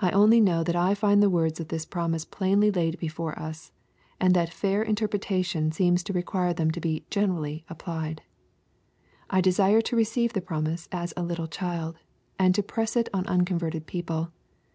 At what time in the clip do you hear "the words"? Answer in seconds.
1.22-1.60